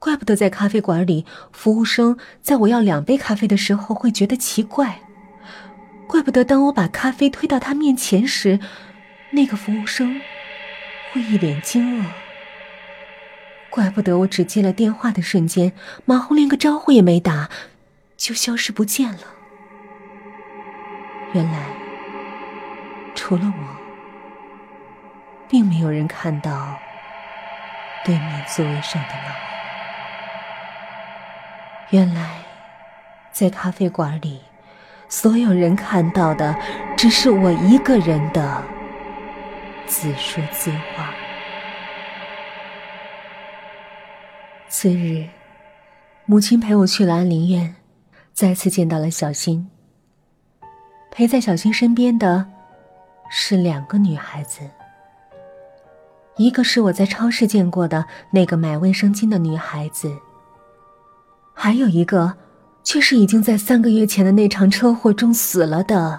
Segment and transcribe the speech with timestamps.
[0.00, 5.00] 怪不得在咖啡馆里，服务生在我要两杯咖啡的时候会觉得奇怪。
[6.06, 8.58] 怪不得当我把咖啡推到他面前时，
[9.32, 10.18] 那个服务生
[11.12, 12.06] 会一脸惊愕。
[13.68, 15.72] 怪不得我只接了电话的瞬间，
[16.06, 17.50] 马红连个招呼也没打，
[18.16, 19.20] 就消失不见了。
[21.34, 21.66] 原来，
[23.14, 23.64] 除了我，
[25.46, 26.74] 并没有人看到
[28.02, 29.49] 对面座位上的老。
[31.90, 32.44] 原来，
[33.32, 34.40] 在咖啡馆里。
[35.08, 36.54] 所有人看到的，
[36.96, 38.62] 只是我一个人的
[39.88, 41.12] 自说自话。
[44.68, 45.26] 次日，
[46.26, 47.74] 母亲陪我去了安宁院，
[48.32, 49.68] 再次见到了小新。
[51.10, 52.46] 陪在小新身边的
[53.28, 54.60] 是两个女孩子，
[56.36, 60.16] 一个是我在超市见过的那个买卫生巾的女孩子，
[61.62, 62.34] 还有一个。
[62.82, 66.18] 却是已经在三个月前的那场车祸中死了的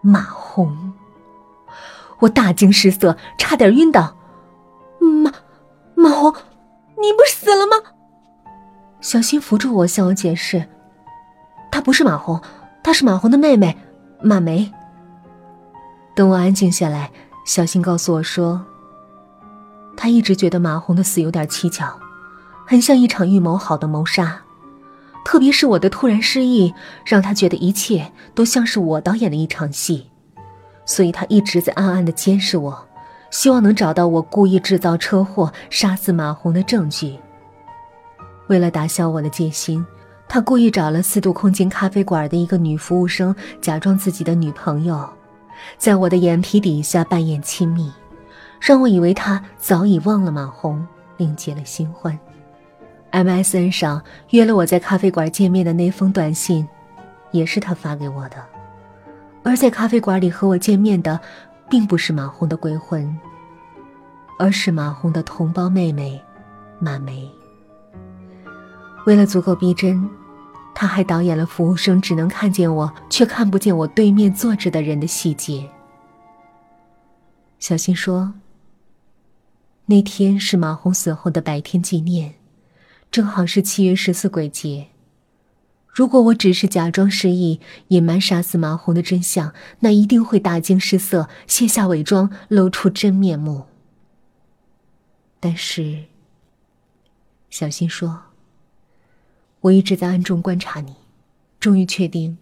[0.00, 0.92] 马红。
[2.20, 4.16] 我大惊失色，差点晕倒。
[5.00, 5.32] 马
[5.96, 6.32] 马红，
[6.96, 7.72] 你不是死了吗？
[9.00, 10.64] 小新扶住我，向我解释
[11.70, 12.40] ：“她不是马红，
[12.82, 13.76] 她是马红的妹妹
[14.22, 14.72] 马梅。”
[16.14, 17.10] 等我安静下来，
[17.44, 18.64] 小新告诉我说
[19.98, 21.98] ：“他一直觉得马红的死有点蹊跷，
[22.68, 24.42] 很像一场预谋好的谋杀。”
[25.24, 26.72] 特别是我的突然失忆，
[27.04, 30.06] 让他觉得一切都像是我导演的一场戏，
[30.86, 32.86] 所以他一直在暗暗的监视我，
[33.30, 37.18] 希望能找到我故意制造车祸杀死马红的证据。
[38.46, 39.84] 为了打消我的戒心，
[40.26, 45.06] 他故意找了四度空间咖啡馆的一个女服务生，假装自己的女朋友，
[45.76, 47.92] 在我的眼皮底下扮演亲密，
[48.58, 50.86] 让我以为他早已忘了马红，
[51.18, 52.18] 另结了新欢。
[53.10, 56.66] MSN 上约了我在咖啡馆见面的那封短信，
[57.30, 58.36] 也是他发给我的。
[59.42, 61.18] 而在咖啡馆里和我见面的，
[61.70, 63.18] 并不是马红的鬼魂，
[64.38, 66.20] 而是马红的同胞妹妹
[66.78, 67.28] 马梅。
[69.06, 70.06] 为了足够逼真，
[70.74, 75.66] 他还导演了服务生只能看见我，却看不见我对面坐着的人的细节。
[77.58, 78.34] 小新说
[79.86, 82.34] ：“那天是马红死后的白天纪念。”
[83.18, 84.90] 正好是七月十四鬼节。
[85.88, 87.58] 如果我只是假装失忆，
[87.88, 93.64] 隐瞒杀死麻红的真相，那一定会大惊失色，卸下伪装，露出真面目。
[95.40, 96.04] 但是，
[97.50, 98.22] 小新说
[99.62, 100.94] ：“我一直在暗中观察你，
[101.58, 102.38] 终于确定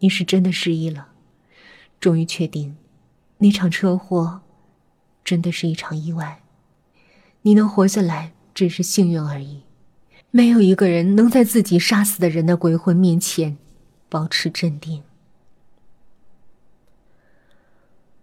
[0.00, 1.08] 你是真的失忆了，
[1.98, 2.76] 终于确定
[3.38, 4.42] 那场车祸
[5.24, 6.42] 真的是一场意外，
[7.40, 9.62] 你能活下来只是幸运而已。”
[10.34, 13.58] 没有一个人能在自己杀死的人的鬼魂面前
[14.08, 15.02] 保持镇定。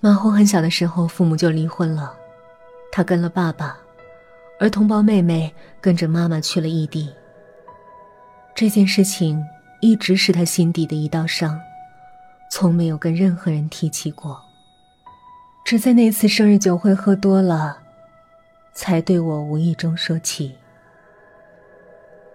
[0.00, 2.12] 马红很小的时候，父母就离婚了，
[2.90, 3.78] 他跟了爸爸，
[4.58, 7.08] 而同胞妹妹跟着妈妈去了异地。
[8.52, 9.40] 这件事情
[9.80, 11.56] 一直是他心底的一道伤，
[12.50, 14.42] 从没有跟任何人提起过，
[15.64, 17.78] 只在那次生日酒会喝多了，
[18.74, 20.56] 才对我无意中说起。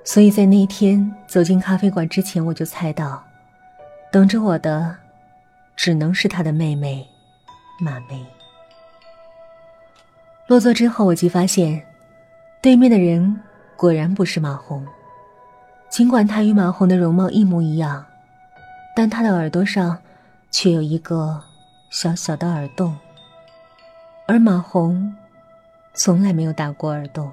[0.08, 3.22] 所以在那天走进咖啡馆之前，我就猜到，
[4.10, 4.96] 等着我的，
[5.76, 7.06] 只能是他的妹妹，
[7.82, 8.26] 马梅。
[10.48, 11.84] 落座之后，我即发现，
[12.62, 13.42] 对面的人
[13.76, 14.88] 果然不是马红。
[15.90, 18.06] 尽管他与马红的容貌一模一样，
[18.96, 20.00] 但他的耳朵上，
[20.50, 21.44] 却有一个
[21.90, 22.98] 小小的耳洞。
[24.26, 25.14] 而马红，
[25.94, 27.30] 从来没有打过耳洞。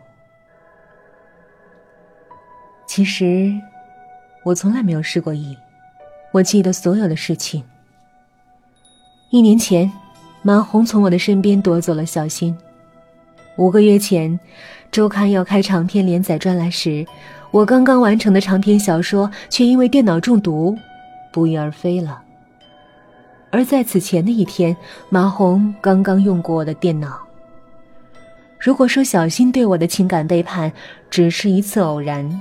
[2.95, 3.53] 其实，
[4.45, 5.59] 我从来没有失过忆。
[6.31, 7.61] 我记得所有的事情。
[9.31, 9.91] 一年前，
[10.43, 12.57] 马红从我的身边夺走了小新。
[13.57, 14.39] 五个月前，
[14.93, 17.05] 周刊要开长篇连载专栏时，
[17.51, 20.79] 我刚刚完成的长篇小说却因为电脑中毒，
[21.33, 22.23] 不翼而飞了。
[23.51, 24.77] 而在此前的一天，
[25.09, 27.19] 马红刚刚用过我的电脑。
[28.61, 30.73] 如果说小新对我的情感背叛
[31.11, 32.41] 只是一次偶然，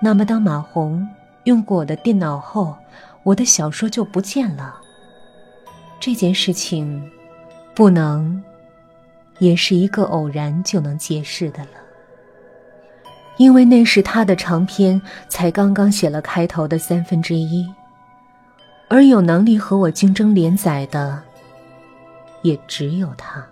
[0.00, 1.06] 那么，当马红
[1.44, 2.76] 用过我的电脑后，
[3.24, 4.80] 我的小说就不见了。
[5.98, 7.10] 这件事情，
[7.74, 8.42] 不能，
[9.38, 11.70] 也是一个偶然就能解释的了。
[13.38, 17.68] 因为那是他的长篇，才刚刚写了开头的三分之一，
[18.88, 21.20] 而有能力和我竞争连载的，
[22.42, 23.44] 也只有他。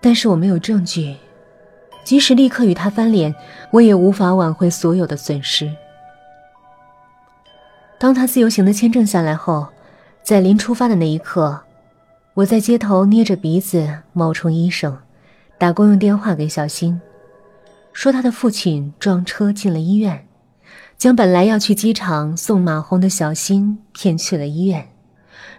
[0.00, 1.16] 但是我没有证据。
[2.08, 3.34] 即使立刻与他翻脸，
[3.70, 5.70] 我也无法挽回所有的损失。
[7.98, 9.68] 当他自由行的签证下来后，
[10.22, 11.60] 在临出发的那一刻，
[12.32, 14.98] 我在街头捏着鼻子冒充医生，
[15.58, 16.98] 打公用电话给小新，
[17.92, 20.26] 说他的父亲撞车进了医院，
[20.96, 24.88] 将本来要去机场送马红的小新骗去了医院，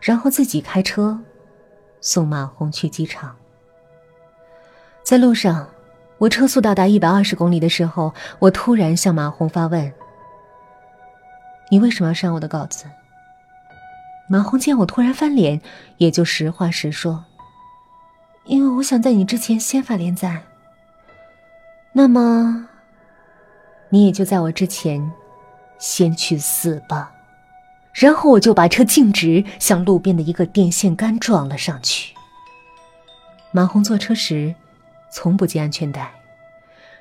[0.01, 1.19] 然后自己开车
[2.01, 3.35] 送马红去机场。
[5.03, 5.69] 在路上，
[6.19, 9.91] 我车速到达一百二十公里的时候，我突然向马红发问。
[11.71, 12.85] 你为什么要删我的稿子？
[14.27, 15.61] 马红见我突然翻脸，
[15.97, 17.23] 也就实话实说。
[18.43, 20.41] 因为我想在你之前先发连载。
[21.93, 22.67] 那么，
[23.89, 25.11] 你也就在我之前，
[25.77, 27.11] 先去死吧。
[27.93, 32.13] 然后我就把车径直向路边的一个电线杆撞了上去。
[33.51, 34.53] 马红坐车时，
[35.11, 36.11] 从不系安全带，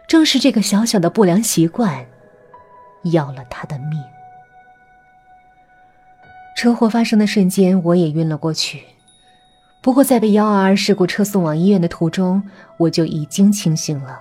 [0.06, 2.06] 正是这个小小的不良习惯，
[3.04, 4.02] 要了他的命。
[6.56, 8.82] 车祸发生的瞬间，我也晕了过去。
[9.80, 12.42] 不过，在被幺二二事故车送往医院的途中，
[12.78, 14.20] 我就已经清醒了。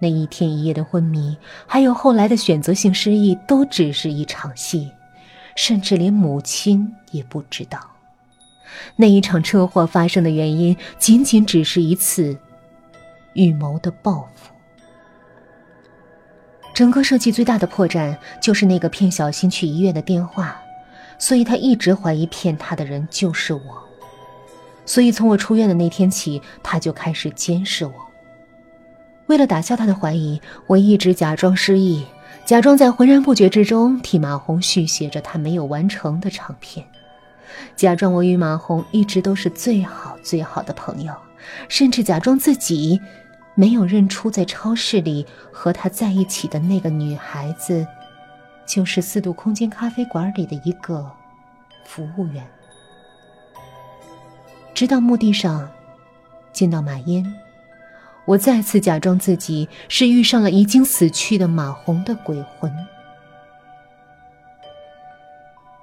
[0.00, 4.90] 那一天一夜的昏迷，还有后来的选择性失忆，都只是一场戏，
[5.54, 7.78] 甚至连母亲也不知道。
[8.96, 12.36] 那一场车祸发生的原因，仅仅只是一次
[13.34, 14.52] 预谋的报复。
[16.72, 20.60] 整个设计最大的破绽，就是那个骗小新去医院的电话。
[21.16, 23.60] 所以他一直怀疑骗他的人就是我，
[24.84, 27.92] 所以从我出院的那天起，他就开始监视我。
[29.26, 32.04] 为了打消他的怀疑，我一直假装失忆，
[32.44, 36.84] 假装在浑然不觉之中替马红续写着他没有完成的长篇，
[37.76, 41.14] 假装我与马红一直都是最好最好的朋友，
[41.68, 43.00] 甚至假装自己
[43.54, 47.86] 没有认出在超市里和他在一起的那个女孩子。
[48.66, 51.06] 就是四度空间咖啡馆里的一个
[51.84, 52.42] 服务员。
[54.72, 55.68] 直到墓地上
[56.50, 57.30] 见到马烟，
[58.24, 62.74] 我再次假装自己是遇上了已经死去的马红的鬼魂。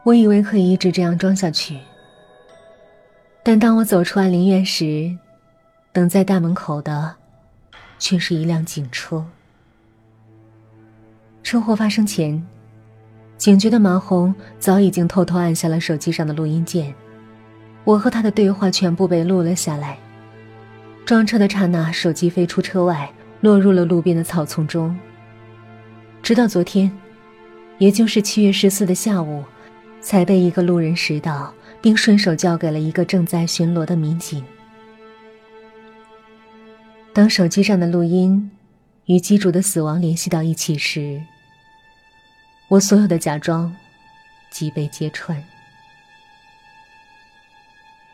[0.02, 1.80] 我以为可以一直这样装下去，
[3.44, 5.16] 但当我走出安陵院时，
[5.94, 7.16] 等在大门口的
[8.02, 9.24] 却是一辆警车。
[11.44, 12.44] 车祸发生前。
[13.38, 16.94] 警觉的马红早已经偷偷按下了手机上的录音键，
[17.84, 19.98] 我和他的对话全部被录了下来。
[21.06, 24.96] 撞车的刹那，手机飞出车外，落入了路边的草丛中。
[26.22, 26.92] 直到昨天，
[27.80, 29.44] 也就是七月十四的下午，
[30.00, 31.52] 才被一个路人拾到，
[31.82, 34.44] 并顺手交给了一个正在巡逻的民警。
[37.14, 38.50] 当手机上的录音
[39.06, 41.22] 与机主的死亡联系到一起时，
[42.70, 43.76] 我所有的假装，
[44.50, 45.44] 即被揭穿。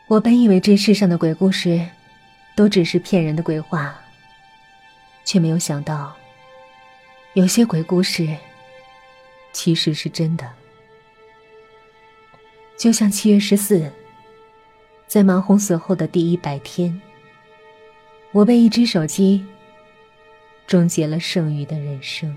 [0.08, 1.86] 我本以为这世上的鬼故事，
[2.56, 3.94] 都只是骗人的鬼话，
[5.24, 6.16] 却没有想到，
[7.34, 8.36] 有些鬼故事，
[9.52, 10.50] 其实是真的。
[12.76, 13.92] 就像七月十四，
[15.06, 17.00] 在马红死后的第一百天，
[18.38, 19.44] 我被一只手机，
[20.64, 22.32] 终结了剩余的人生。